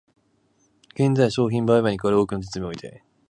[0.95, 3.03] 現在、商品売買にかかる多くの実務において、